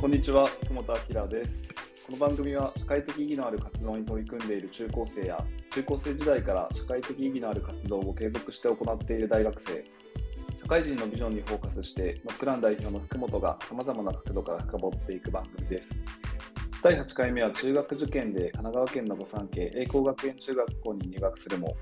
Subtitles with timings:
[0.00, 1.68] こんにちは、友田明です。
[2.06, 9.84] この番組は社会的意義のある活動に取り組んでいる中高生や中高生時代から社会的意義のある活動を継続して行っている大学生、
[10.58, 16.02] 社会人のビジョンにフォーカスして、ノックラン代表の福本がさまざまな角度から深掘っていく番組です。
[16.82, 21.76] 第8回目は中学受験で神奈川県の御三家栄光学園中学校に入学するも、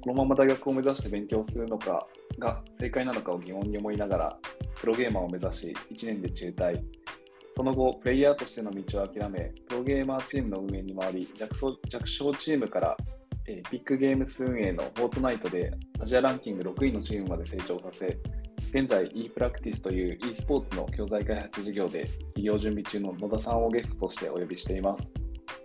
[0.00, 2.06] このまま大学を目指して勉強するのか
[2.38, 4.38] が正解なのかを疑問に思いながら、
[4.76, 6.82] プロゲーマーを目指し、1年で中退。
[7.58, 12.96] その後、プレイヤーとしての道を諦め、プロゲーマーチームの運営に回り、弱小弱小チームから、
[13.48, 18.16] えービッグゲームス運営のフォートナイトでアジアランキング6位のチームまで成長させ、
[18.72, 25.12] 現在 e プラクティスという e スポーツの教材開発事業で企業準備中の野田さんをゲストとしてお呼びしています。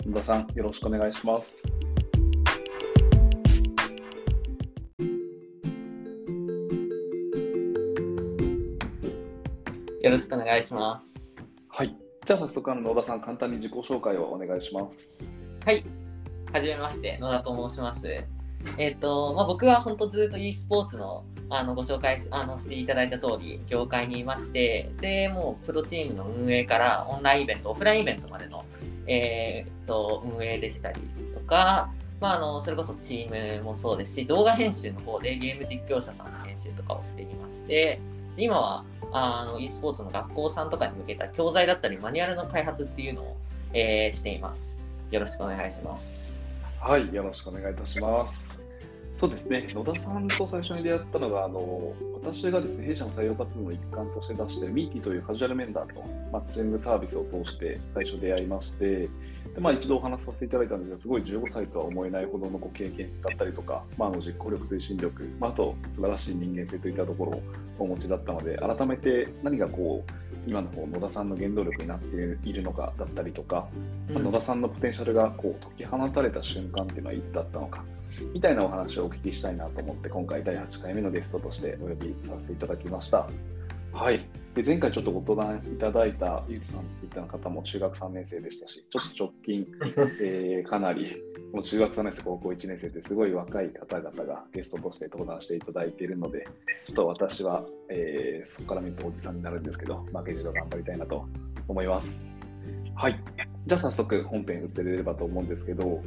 [0.04, 1.64] 野田さん、よろしくお願いします。
[10.02, 11.13] よろしくお願いします。
[12.26, 15.22] じゃあ早速、あの野田さん、簡単に自己紹介をお願いします。
[15.66, 15.84] はい。
[16.54, 18.08] はじめまして、野田と申します。
[18.78, 28.64] えっ、と、まあ、僕は本当ずっと e スポーツのあのご紹介あのしていただいた通り、業界にいまして、で、もうプロチームの運営からオンラインイベント、オフラインイベントまでの、
[29.06, 31.02] えっと運営でしたり
[31.38, 38.00] とか、まあ、あのそれこそチームもそうですし、動画編集の方でゲーム実況者さんの編集とかをしていまして、
[38.38, 43.38] 今はあの e スポーツの学校さんとかに向けた教材だったりマニュアルの開発っていうのを、
[43.74, 44.80] えーしています。
[45.12, 46.42] よろしくお願いします。
[46.80, 48.53] はい、よろしくお願いいたします。
[49.16, 59.10] そうですね、野田さんと最初に出会ったのが、あの私がですね弊社の採用活動の一環として出しているミーティというカジュアルメンダーとマッチングサービスを通して最初出会いまして、で
[59.60, 67.44] まあ、一度お話しさせていただいたんですが、すごい15歳とは思えないほどのご経験だったりとか、まあ、の実行力、推進力、まあ、あと素晴らしい人間性といったところを
[67.80, 70.12] お持ちだったので、改めて何がこう
[70.48, 73.68] 今のこう野田さんの原動力になっているのかだったりとか、
[74.12, 77.84] まあ野田さんのポテンシャルがこう解き放たれた瞬間っていうのはいつだったのか
[78.34, 83.28] みたいなお話をお聞きしたいなと思って今回第8回目のゲストとしてお呼びさせていただきました。
[83.94, 89.68] はい、で前回ちょっとご登壇いただいたゆうつさんっていった方も中学3年生でしたしちょっと直近、
[90.20, 91.22] えーかなり
[91.54, 96.48] もう中学3年生高校1年生ってすごい若い方々がゲストとして登壇していただいているので
[96.88, 101.28] ちょっと私は、えーそこから見るとおじさんになるんですけど負けじと頑張りたいなと
[101.68, 102.34] 思います。
[102.96, 103.20] はい。
[103.66, 106.02] じゃあ早速本編移れればと思うんですけど、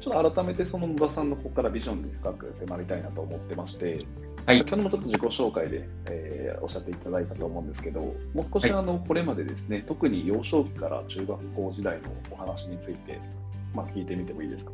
[0.00, 4.06] ちょっと改めてその野田さんのここからビジョンに深く迫りたいなと思ってまして、
[4.46, 13.20] はい先ほどもちょっと自己紹介で、えーおっしゃっていただいたと思うんですけど、もう少しあの、これまでですね、特に幼少期から中学校時代のお話について、
[13.74, 14.72] まあ、聞いてみてもいいですか？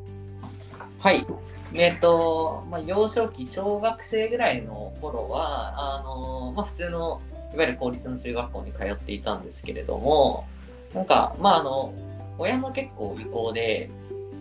[1.01, 1.27] はい。
[1.75, 7.21] えっと、まあ、幼少期、小学生ぐらいの頃は、あの、まあ、普通の、
[7.53, 10.47] いわゆる公立の中学校に通っていたんですけれども、
[10.95, 11.93] なんか、まあ、あの、
[12.39, 13.91] 親も結構意向で、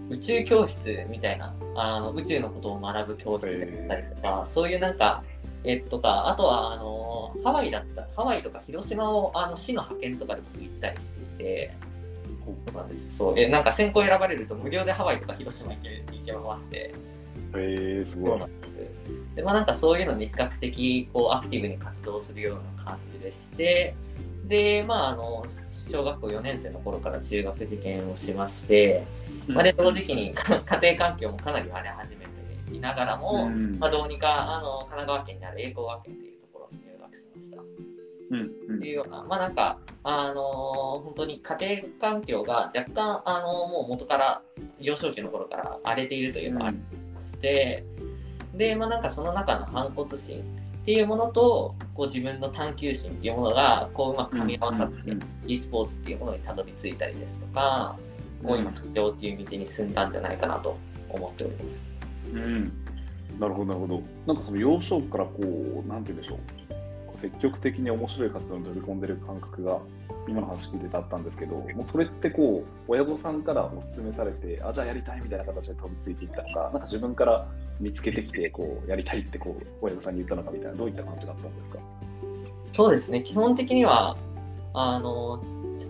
[0.09, 5.23] 宇宙教室みたいな、あの、宇宙のことを学ぶ教室だったりとか、そういうなんか、
[5.63, 11.73] えっとか、あとは、あの、ハワイだった、ハワイとか広島を、あの、市の派遣とかで僕行ったりしていて、
[12.45, 13.17] そうなんです。
[13.17, 13.39] そう。
[13.39, 16.93] え、なんか選考選ばれると無料でハワイとか広島行け行けまして、
[17.55, 18.35] えー、すそごい。
[18.35, 18.81] うなんです。
[19.35, 23.95] で、まあなんかそういうのに比較的こうアクティブに活動するような感じでして、
[24.45, 25.45] で、まああの、
[25.89, 29.05] 小学校4年生の頃から中学受験をしまして、
[29.47, 32.31] まあ、で、同時期にか 家庭環境もかなり荒れ始めて
[32.73, 33.77] いながらも、うん。
[33.79, 37.61] まあどうにかあの神奈川県にある栄光学園というところに入学しました。
[37.61, 38.77] うんうん。
[38.77, 44.41] っていうような、まあなんか、あのー本当に家庭環境が若干、あのーもう元から、
[44.79, 46.77] 幼少期の頃から荒れているというのがあり
[47.13, 47.85] まして、
[48.53, 50.43] で、まあなんかその中の反骨心
[50.83, 57.97] っていうものと、こう自分の探求心っていうものが、こううまく噛み合わさって、うん e スポーツっていうものにたどり着いたりですとか、
[58.43, 60.77] こう今、起業っていう道に進んだんじゃないかなと
[61.07, 61.85] 思っております。
[62.33, 62.73] うん、
[63.39, 64.01] なるほど、なるほど。
[64.25, 66.62] なんかその幼少期からこう、なんて言うんでしょう
[67.23, 69.79] 積極的に面白い活動に取り込んでる感覚が、
[70.27, 77.47] 今の話聞いててあったんですけど、もうそれってこう、親御さんからお勧めされて、あ、じゃあやりたいみたいな形で飛びついていったのか、なんか自分から
[77.79, 81.79] 見つけてきて、こう、やりたいってこう、親御さんに言ったのかみたいな、どういった感じだったんですか？
[82.73, 84.17] そうですね、基本的には、
[84.73, 85.41] あの、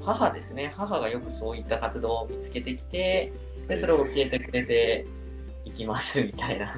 [0.04, 3.34] 母ですね、母がよくそういった活動を見つけてきて、
[3.68, 5.08] で、それを教えてくれて
[5.66, 6.76] いきますみたいな。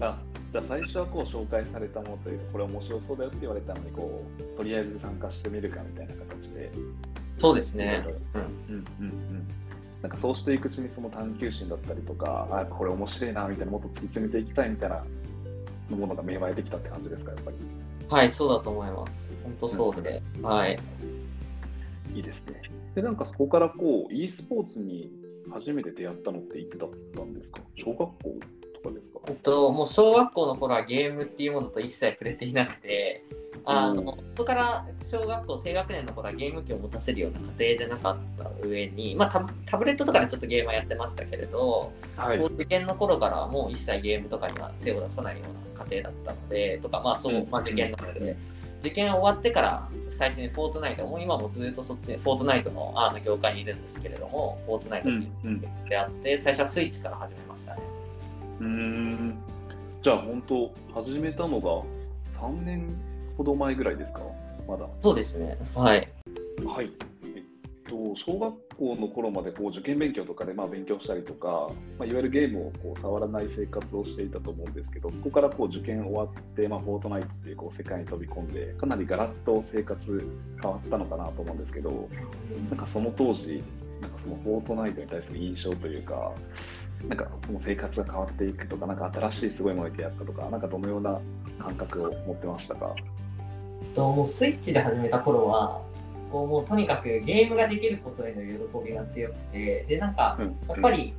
[0.00, 0.18] あ
[0.52, 6.70] じゃあ最初はこう紹介されたものというかこれ面白そうだよって言われたのにこうとりあえず参加してみるかみたいな形で
[7.38, 8.04] そうですね。
[8.34, 8.42] うん
[8.74, 9.48] うんうん
[10.02, 15.04] なんかそうしていくうちにその探求心だったりとかあこれ面白いなみたいなもっと突き詰めていきたいみたいな
[15.90, 17.56] ものが芽生えてきたって感じですかやっぱり
[18.10, 19.34] はい、そうだと思います。
[19.44, 20.22] 本当そうで。
[20.42, 20.78] はい。
[22.14, 22.60] いいですね。
[22.94, 25.10] で、なんかそこからこう、e スポーツに
[25.50, 27.60] 初めて出会ったのっていつだったんですか？
[27.76, 28.18] 小学校？
[28.82, 29.20] とかですか？
[29.28, 33.24] えっと、もう小学校の頃はゲームっていうものと一切触れていなくて、
[33.64, 34.06] あの、うん。
[34.06, 42.38] そこから小学校低学年の頃はゲーム機を持たせるような家庭じゃなかった上に、まあタブタブレットとかでちょっとゲームはやってましたけれど、はい。
[42.38, 47.50] 受験の頃からはもう一切ゲームとかには手を出さないような家庭だったので、とか、まあそうう、ん。
[47.50, 48.36] まあ受験なので、
[48.80, 55.62] 受験終わってから最初にフォートナイト、もう今もずっとそっち、フォートナイトのあの業界にいるんですけれども、フォートナイトっていううん。
[55.62, 57.82] のであって、最初はスイッチから始めましたね。
[58.60, 59.34] うーん。
[60.02, 61.82] じゃあ本当、始めたのが
[62.38, 62.94] 3年
[63.36, 64.20] ほど前ぐらいですか？
[64.66, 64.86] まだ。
[65.02, 65.58] そうですね。
[65.74, 66.08] はい。
[66.66, 66.90] はい。
[67.24, 71.68] えっと、小学校の頃までこう受験勉強とかでまあ勉強したりとか、
[71.98, 80.24] まあ、いわゆるゲームをこう触らない生活をしていたと思うんですけど、そこからこう受験終わって、まあ、フォートナイトっていうこう世界に飛び込んで、かなりガラッと生活
[80.60, 82.08] 変わったのかなと思うんですけど、
[82.70, 83.62] なんかその当時、
[84.00, 86.32] なんかそのフォートナイトに対する印象というか、
[87.08, 91.20] なんかその生活が変わっていくとか、なんか新しいすごいものに出会ったとか、なんかどのような
[91.58, 92.94] 感覚を持ってましたか？
[93.94, 95.82] ともうスイッチで始めた頃は
[96.30, 100.56] こうもうとにかくゲームができることへの喜びが強くてでなんかうん。
[100.68, 101.12] やっぱり、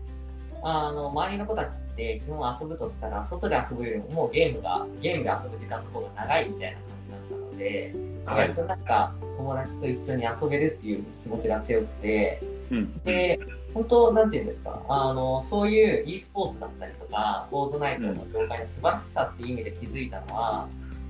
[0.64, 7.96] あの周りの子たちって基本遊ぶとしたら外で遊ぶよりももうゲームがゲームで遊ぶ時間の方が長いみたいな感じだったので、
[8.26, 8.48] はい。
[8.48, 13.04] やっとなんか友達と一緒に遊べるっていう気持ちが強くてうん。
[13.04, 13.39] で
[13.74, 14.81] 本当なんていうんですか？
[14.88, 20.68] あのそういう e スポーツだったりとかフォートナイトの業界の素晴らしさっていう意味で気づいたのは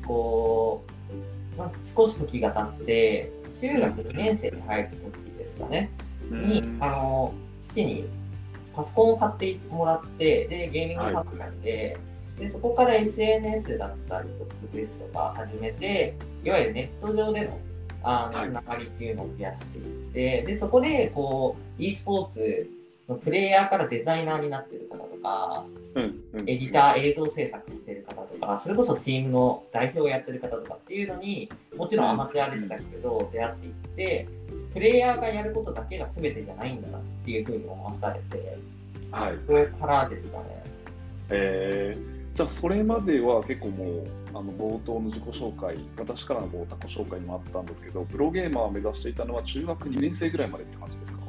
[0.07, 0.83] こ
[1.55, 5.89] う、まあ、少し時が経って中学2年生に入る時ですかね。
[6.29, 6.77] にうん。
[6.83, 7.33] あの
[7.67, 8.05] 父に
[8.75, 11.97] パソコンを買ってもらってでゲーミングパソコンで,、
[12.39, 17.57] でそこから SNS だったりとかですとか始めていわゆるネット上での
[18.03, 18.49] あのはい。
[18.49, 22.69] つながりっていうのを増やしていって、でそこでこう e スポーツ
[23.09, 25.65] のプレイヤーからデザイナーになってる方とか
[25.95, 26.49] うんうん。
[26.49, 34.27] エディター映像制作してる方とかそれこそチームの代表をやってる方とかっていうのにもちろんアマチュアでしたけど、出会っていって
[34.73, 38.57] プレイヤーがやることだけが全てじゃないんだなっていうふうに思わされて
[39.11, 39.33] はい。
[39.45, 40.63] それからですかね。
[41.29, 51.19] えー、じゃあそれまでは結構もうあの冒頭の自己紹介私からのこう自己紹介もあったんですけどプロゲーマーを目指していたのは中学2年生ぐらいまでって感じですか？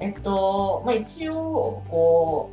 [0.00, 2.50] えっとまあ一応こ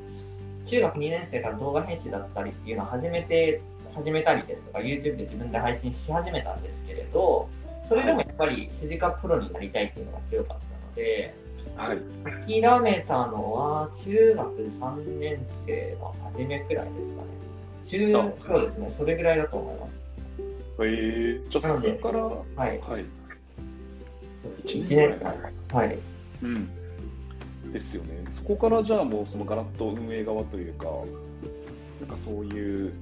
[0.63, 3.61] う中学2年生から動画編集だったりっていうのを始めて
[3.95, 7.49] 始めたりですとか YouTube で自分で配信し始めたんですけれど
[7.87, 11.33] それでもやっぱりスジカプロになりたいっていうのが強かったので
[11.77, 17.27] はい諦めたのは中学3年生の初めくらいですかね。
[17.85, 19.91] 中あそうですね、それぐらいだと思います。
[20.79, 22.23] えー、じゃあそこから
[22.65, 22.79] はい。
[22.79, 23.05] はい
[24.65, 25.77] 1 1年間。
[25.77, 25.97] はい。
[26.43, 26.69] うん
[27.73, 30.85] ですよねそこからじゃあもうそのガラッと運営側というか
[31.99, 32.93] なんかそういう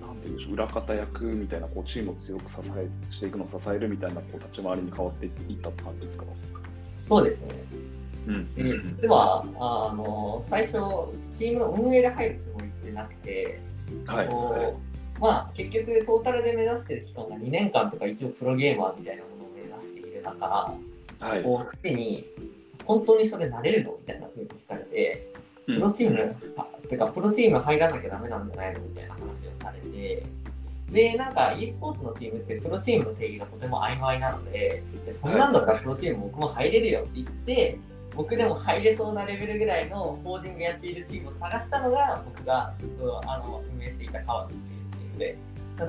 [0.00, 6.24] なんていうんでしょう裏方役みたいなこうチームを強く支えしていくのを支えるみたいなこう立ち回りに変わっていったって感じですか？
[7.08, 7.48] そうですね。
[8.26, 8.62] うんで
[9.02, 10.78] 実は、あの、最初、
[11.34, 13.60] チームの運営で入るつもりってなくて、
[14.06, 14.28] はい。
[14.28, 14.78] こ
[15.18, 20.74] うまあ、結局、トータルで目指してる期間が2年間とか、一応プロゲーマーみたいなものを目指している中、
[21.20, 21.42] はい。
[21.42, 22.26] こう、常に、
[22.84, 25.32] 本当にそれなれるのみたいな風に聞かれて、
[25.66, 29.24] プロチーム、あてかプロチーム入らなきゃダメなんじゃないのみたいな話を
[29.62, 30.26] されて、
[30.90, 37.78] で、なんか e スポーツのチームってプロチームの定義がとても曖昧なので、でそんなんだったらプロチーム僕も入れるよって言って、
[38.16, 44.60] 僕でも入れそうなレベルぐらいのコーディングやっているチームを探したのが、僕がずっとあの運営していた川野っていう
[44.92, 45.38] チームで、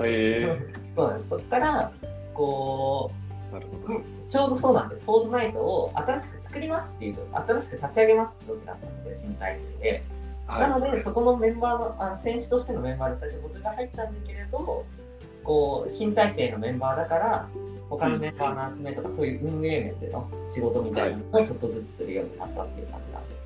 [0.08, 0.56] へ
[0.94, 1.30] そうなんです。
[1.30, 1.92] そこから、
[2.34, 3.10] こ
[3.50, 5.04] う、なるほどちょうどそうなんです。
[5.04, 10.02] フォートナイトを新しく作りますっていう、新しく立ち上げますって時だったので、新体制で。
[10.48, 14.84] なので、そこのメンバーの、あの選手としてのメンバーで最初僕が入ったんだけれど、
[15.44, 17.48] こう、新体制のメンバーだから、
[17.88, 23.36] 他のメンバーの集めとか、そういう運営面での仕事みたいなのをちょっとずつするようになったっていう感じなんです。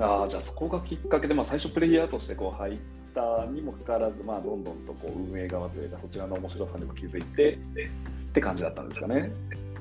[0.00, 2.78] ああじゃあそこがきっかけで、まあ、最初プレイヤーとしてこう入っ
[3.14, 9.32] たにもかかわらず、まあ、どんどんとこう運営側というかそちらの面白さにも気づいてって感じだったんですかね。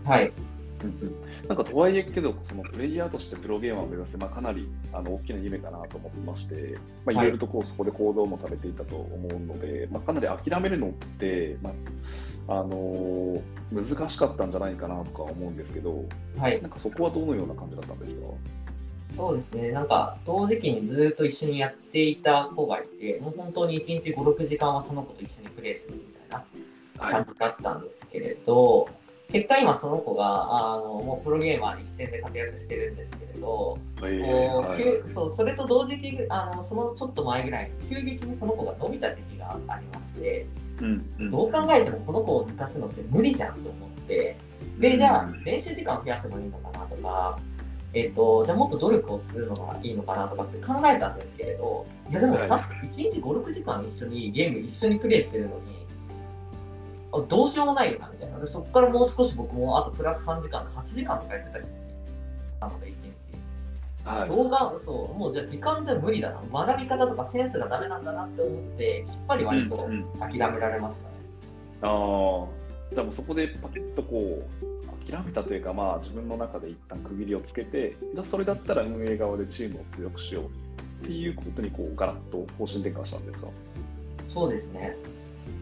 [0.04, 0.32] はい。
[0.84, 0.92] うんう
[1.46, 11.74] んなんかとはいえけどそのプレイヤーとしてプロゲーマーを目指す、まあ、かなりあの大きな夢かなと思ってまして、まあ、いはいろいろとこうそこで行動もされていたと思うので、まあ、かなり諦めるのって、まあ
[12.50, 16.06] あのー難しかったんじゃないかなとか思うんですけど
[16.38, 16.62] はい。
[16.62, 18.22] なんかそこはどのような感じだったんですか？
[19.16, 19.72] そうですね。
[19.72, 26.46] なんか、同時期にずっと一緒にやっていた子がいて、もう本当に1日5、6時間はその子と一緒にプレイするみたいな
[26.98, 28.90] 感じだったんですけれど、
[29.30, 34.84] 結果今その子があのもうプロゲーマーに一戦で活躍してるんですけれど、えーこうはい。
[34.84, 40.46] 急そうそれと同時期あのそのちょっと前ぐらいに急激にその子が伸びた時期がありまして
[40.80, 41.32] うんうん。
[41.32, 44.38] どう考えてもこの子を抜かすのって無理じゃんと思って
[44.80, 47.38] でじゃあ練習時間を増やせばいいのかなとか、
[47.94, 52.50] えっとじゃあもっと努力をするのがいいのかなとかって考えたんですけれどいやでもはい。
[52.50, 55.77] 確か1日56時間一緒にゲーム一緒にプレイしてるのにあ
[57.22, 61.66] どうしようもないよなみたいなでそこからもう少し僕もあとプラス3時間8時間とかやってたり
[62.60, 63.08] なので1日。
[64.06, 66.66] はい動画、そう、もうじゃあ時間じゃ無理だな。
[66.66, 71.16] 学び方とかセンスがダメなんだなって思って、きっぱり割とうんうん諦められましたね。
[71.82, 72.46] ああ
[72.94, 74.42] じゃあもうそこでパキッとこ
[75.06, 80.46] う諦めたというかまあ自分の中で一旦区切りをつけてじゃあそれだったら運営側でチームを強くしよう
[81.04, 83.48] っていうことにこうガラッと方針転換したんですか？
[84.30, 84.96] そうですね。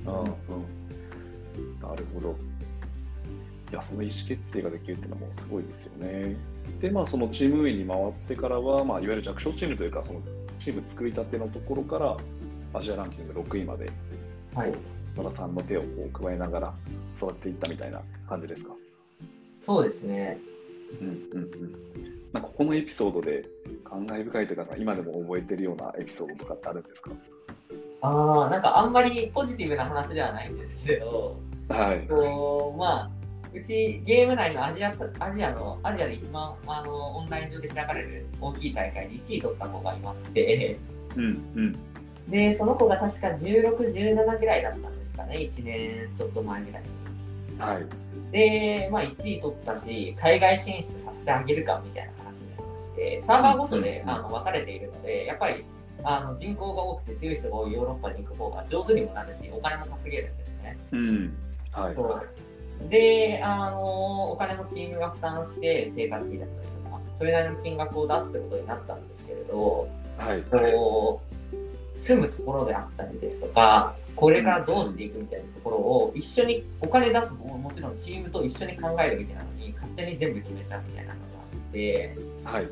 [0.06, 0.28] うんうん
[1.82, 2.36] なるほど。
[3.72, 6.36] いや、その意思決定ができるっていうのもすごいですよね。
[6.80, 10.22] で、まあ、そのチーム運営に回ってからは、まあ、いわゆる弱小チームというか、その
[10.60, 12.18] チーム作りたてのところから、
[12.74, 13.90] アジアランキング6位まで、
[14.54, 14.74] はい。
[15.16, 16.74] 野田さんの手をこう加えながら
[17.18, 18.74] 育っていったみたいな感じですか？
[19.62, 20.38] そうですね。
[21.02, 21.50] うんうんうん。
[22.34, 23.46] なんかここのエピソードで
[23.86, 27.12] 感慨深いというか、今でも覚えてるようなエピソードとかってあるんですか？
[28.02, 32.08] ああ、なんかあんまりポジティブな話ではないんですけれど、はい。
[32.08, 33.12] こう、まあ、
[33.54, 40.78] うちゲーム内のアジアアジアのアジアで一番あのオンライン上で開かれる大きい大会で1位取った子がいまして、
[41.16, 41.24] うん
[41.56, 41.76] うん。
[42.28, 47.60] で、その子が確か16、17ぐらいだったんですかね、1年ちょっと前ぐらいに。
[47.60, 47.86] はい。
[48.32, 55.64] で、まあ、1位取ったし、海外進出させてあげるかみたいな話になりまして、サーバーごとでうんあの分かれているので、やっぱり
[56.04, 60.78] あの人口が多くて強い人が多いヨーロッパに行く方が上手にもなるし、お金も稼げるんですね。
[60.92, 61.34] うん。
[61.76, 61.96] はい。
[61.96, 70.42] そうであの、お金もチームが負担して生活費だったりとか、それなりの金額を出すってことになったんですけれど、はい。
[70.44, 82.68] こう住むところであったりですとか、これからどうしていくみたいなところを一緒にお金出すのももちろんチームと一緒に考えるべきなのに勝手に全部決めちゃうみたいなのがあってはい。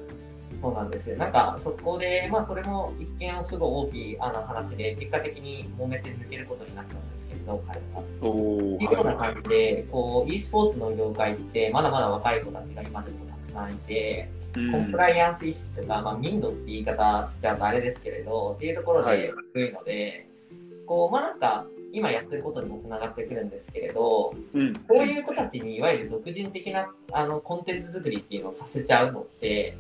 [0.62, 8.04] そうなんですよなんかそこでまあそれも一見すごい大きいあの話で結果的に揉めて抜けることになったんですけれど彼は。
[8.22, 20.28] おーっていうような感じでこう e スポーツの業界ってまだまだ若い子たちが今でもたくさんいてコンプライアンス意識とか、まあ、民度って言い方しちゃうとあれですけれど、っていうところはいで低いので、
[20.86, 24.74] こう、まあなんか、今やってることにもつながってくるんですけれど、うん。
[24.88, 29.78] こういう子たちにいわゆる俗人的なあのコンテンツ作りっていうのをさせちゃうのって、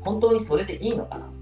[0.00, 1.32] 本当にそれでいいのかなっ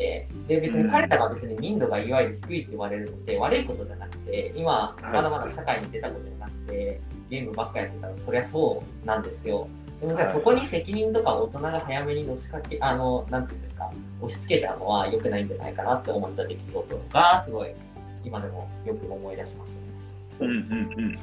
[0.00, 9.68] てで、別に彼らが別に民度がいわゆる低いって言われるのって悪いことじゃなくて、今、はいまだまだ社会に出たことじゃなくて、ゲームばっかやってたら、そりゃそうなんですよ。
[10.00, 13.92] でもそこに責任とか大人が早めに押しかけ、あの、なんていうんですか、
[14.22, 17.72] 押し付けちゃうのは良くないんじゃないかなって思った出来事が、すごい、
[18.24, 19.76] 今でもよく思い出しますね。
[20.40, 20.56] うんうんう
[21.08, 21.18] ん。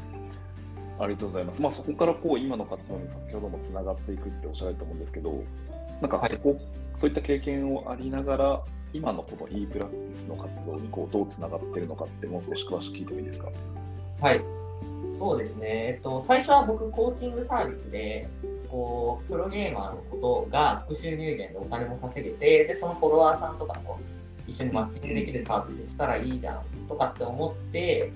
[1.00, 1.62] ありがとうございます。
[1.62, 5.44] まあそこからこう今の活動に先ほどもつながっていくっておっしゃられたと思うんですけど、
[6.02, 6.60] なんかそこ、
[6.96, 8.62] そういった経験をありながら、
[8.94, 13.50] 今のこの e プラクティスの活動にこうどうつながってるのかってもう少し詳しく聞いてもいいですか？
[14.22, 14.42] はい。
[15.20, 15.68] そうですね。
[15.68, 18.30] えっと、最初は僕、コーチングサービスで、
[18.70, 23.98] こう、プロゲーマーのことが副収入源でお金も稼げて、で、そのフォロワーさんとかと
[24.46, 28.12] 一緒にマッチングできるサービスしたらいいじゃんとかって思って、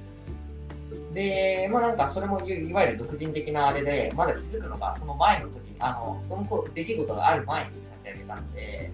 [1.13, 8.91] で、まあなんかそれもいいわゆる独人的なあれで、まだ気づくのがその前の時に、あの、その頃出来事がある前に立ち上げたんで、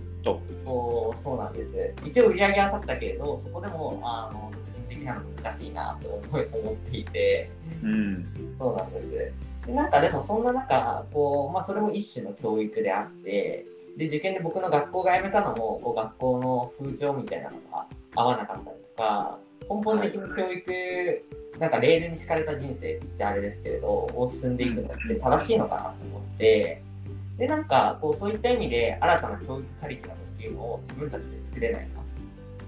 [0.65, 1.93] おそうなんです。
[2.05, 7.49] 一応売り上げは立ったけれど、そこでもあの独人的なの難しいなと思い思っていて、
[7.83, 8.55] うん。
[8.59, 9.33] そうなんです。
[9.67, 13.65] でなんかでもそんな中、こうまあ、それも一種の教育であって、
[13.97, 17.85] で受験で僕の学校が辞めたのも、こう学校の風潮みたいなのが
[18.15, 19.39] 合わなかったりとか、
[19.69, 21.25] 根本的に教育、
[21.59, 26.83] なんかレールに敷かれた人生って言っちゃあれですけれど、を進んでいくのって正しいのかなと思って、
[27.37, 32.01] で、なんかこうそういった意味で新たな教育カリキュラムっていうのを自分たちで作れないか。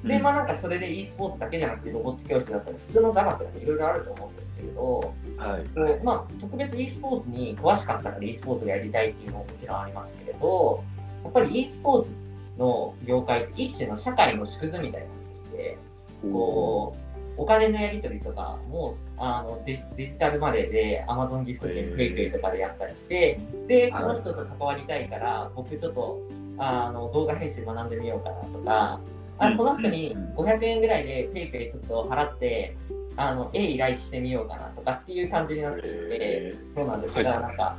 [0.04, 5.64] で、まあなんかそれで e スポーツだけじゃなくてロボット教室だったり、普通の座学でもいろいろあると思うんですけれど、はい。
[5.76, 10.84] こうまあ、特別 e スポーツに詳しかったから e スポーツがやりたいっていうのももちろんありますけれど、
[11.24, 12.12] やっぱり e スポーツ
[12.58, 15.18] の業界って一種の社会の縮図みたいになっ
[15.50, 15.78] ていて、
[16.22, 16.96] こ
[17.38, 24.04] う、お金のやり取りとかもあのデデジタルマネーで Amazon ギフト券、へー PayPay とかでやったりして、で、はい。
[24.04, 26.20] この人と関わりたいから、僕ちょっと
[26.58, 29.00] あの動画編集学んでみようかなとか、
[29.38, 32.76] あこの人に500円ぐらいで PayPay ちょっと払って、
[33.16, 37.16] あの絵依頼してみようかなとかっていう感じになっていて、えそうなんです。
[37.16, 37.24] はい。
[37.24, 37.78] なんか、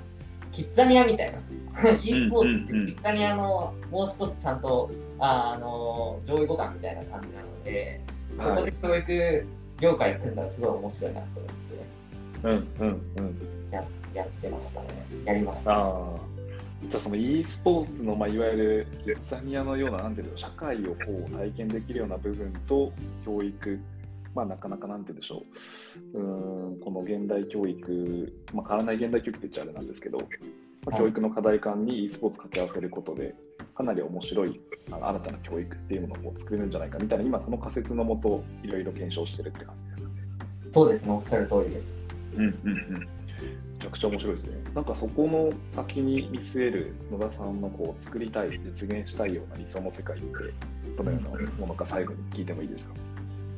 [0.53, 1.39] キッザニアみたいな。
[2.03, 9.47] e スポーツってキッザニアのもう少しちゃんとああの上位互換みたいな感じなので、ーそこで教育
[9.81, 11.61] 業界組んだらすごい面白いなと思って
[12.43, 13.37] うんうんうん。
[13.71, 13.85] や
[14.15, 14.89] やってましたね。
[15.25, 15.73] やりました。
[15.73, 16.31] ああ。
[16.89, 20.97] じゃあその e スポーツの、まあ、いわゆるザニアのような、なんていうの、社会をこ
[21.29, 22.93] う体験できるような部分と
[23.25, 23.79] 教育、
[24.35, 25.43] まあなかなかなんて言うんでしょ
[26.15, 30.19] う、うーん、この現代教育、まあ変わらない現代教育って言っちゃあれなんですけど、
[30.87, 33.35] まあ、教育の課題感に e スポーツ掛け合わせることで、
[33.75, 34.61] かなり面白い
[34.91, 40.17] あの新たな教育っていうものを作れるんじゃないかみたいな、今その仮説のもと、いろいろ検証してるって感じですかね。
[40.71, 41.99] そうですね、おっしゃる通りです。
[42.37, 43.01] うんうんうん。
[43.01, 44.59] めちゃくちゃ面白いですね。
[44.75, 50.27] なんかそこの先に見据える野田さんのこう作りたい、実現したいような理想の世界って、
[50.97, 52.95] どのようなものか最後に聞いてもいいですか？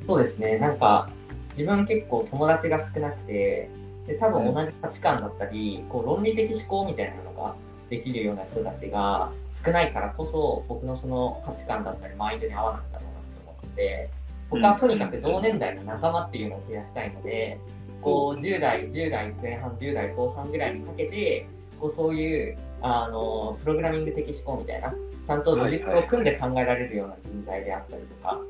[0.07, 1.11] そうですね、なんか
[1.57, 3.69] 自分結構友達が少なくて、
[4.07, 7.55] で多分同じ価値観だったり、こう論理的思考みたいなのが
[7.89, 9.31] できるような人たちが
[9.65, 14.09] 少ないからこそ、僕のその価値観だったり、マインドに合わないんだろうなと思って、
[14.51, 17.59] 僕はとにかく同年代の仲間っていうのを増やしたいので、
[18.01, 21.47] こう10代、10代前半、10代後半ぐらいにかけて、
[21.79, 24.93] こうそういうあのプログラミング的思考みたいな、
[25.27, 28.41] ちゃんとロジックを組んで考えられるような人材であったりとか、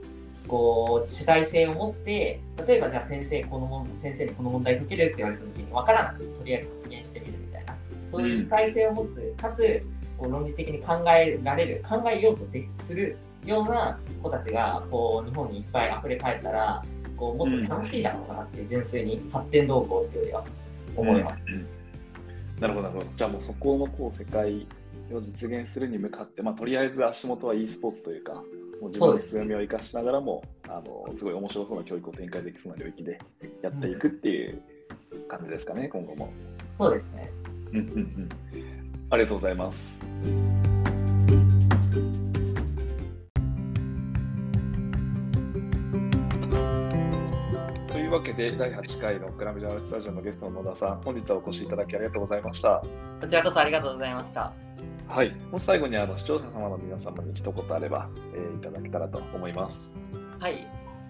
[0.49, 7.77] こう主体性を持って、例えばじゃあ先生このもん先生にこの問題解けるって言われた時に分からなくとりあえず発言してみるみたいな、
[8.11, 9.83] そういう主体性を持つ、かつ
[10.19, 16.85] こう論理的に考えられる、考えようとでするような子たちがこう日本にいっぱい溢れ返ったら、
[17.17, 20.45] こうもっと楽しいだろうなっていう純粋に発展動向っていうよりは
[20.97, 21.43] 思います。
[22.61, 23.07] なるほど、なるほど。
[23.17, 24.67] じゃあもうそこのこう世界
[25.13, 28.43] を実現するに向かって、まあ、とりあえず足元は e スポーツというか、
[28.83, 33.21] もう自分の強みを生かしながらも、あのすごい面白そうな教育を展開できそうな領域で
[33.62, 34.61] やっていくっていう
[35.29, 36.33] 感じですかね、今後も。
[36.77, 37.31] そうですね。
[37.71, 38.29] うんうんうん。
[39.09, 40.05] ありがとうございます。
[47.87, 52.83] というわけで、第8回のクラムジャーナルスタジオのゲストの野田さん、本日はお越しいただきありがとうございました。
[53.21, 54.53] こちらこそありがとうございました。
[55.09, 60.05] はい、もし最後にあの視聴者様の皆様に一言あれば、えーいただけたらと思います。
[60.38, 60.67] はい。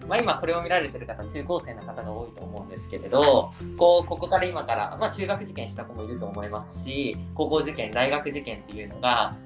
[0.07, 9.37] まあ、今これを見られてる方、中高生の方が多いと思うんですけれど、こうここから今から、まあ、中学受験した子もいると思いますし、高校受験、大学受験っていうのが、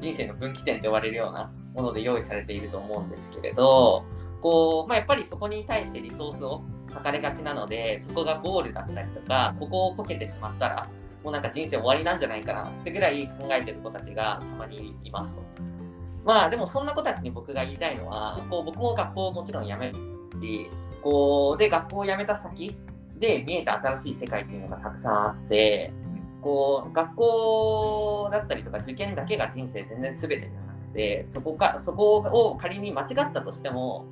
[0.00, 4.04] 人生の分岐点と呼ばれるようなもので用意されていると思うんですけれど、
[4.40, 10.88] こうまあ、やっぱりそこに対してリソースを割かれがちなので、そこがゴールだったりとか、ここをこけてしまったら、
[11.24, 15.42] もうなんか人生終わりなんじゃないかなってぐらい考えてる子たちがたまにいますと。
[16.24, 19.94] まあでもそんな子たちに僕が言いたいのは、こう僕も学校をもちろん辞める
[20.40, 20.70] し、
[21.02, 22.76] こうで学校を辞めた先
[23.18, 25.92] で見えた新しい世界っていうのがたくさんあって、
[26.42, 34.04] こう学校だったりとか受験だけが人生全然全てじゃなくて、そこかそこを仮に間違ったとしても、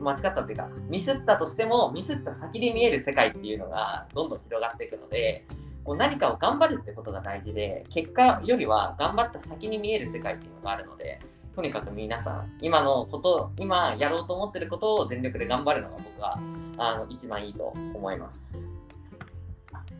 [0.00, 5.46] 間違ったっていうか、ミスったとしても、ミスった先に見える世界っていうのがどんどん広がっていくので、
[5.84, 11.18] こう何かを頑張るってことが大事で、結果よりは頑張った先に見える世界っていうのがあるので、
[11.54, 16.38] とにかく皆さん、今のこと、今やろうと思ってることを全力で頑張るのが僕は
[16.78, 18.70] あの一番いいと思います。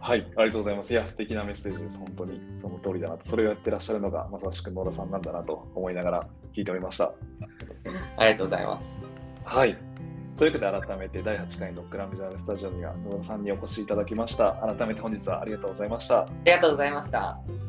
[0.00, 0.92] はい、ありがとうございます。
[0.92, 1.98] いや、素敵なメッセージです。
[1.98, 3.26] 本当にその通りだなと。
[3.26, 7.12] それをやってらっしゃるのがまさしく野田さんなんだなと思いながら聞いておりました。
[8.16, 8.98] ありがとうございます。
[9.44, 9.76] はい。
[10.38, 14.52] というわけで改めて第8回のグラムジャールスタジオには野田さんにお越しいただきました。
[14.52, 16.20] 改めて本日はありがとうございました。
[16.20, 17.67] ありがとうございました。